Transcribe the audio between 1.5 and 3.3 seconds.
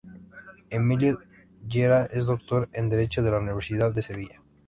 Llera es doctor en Derecho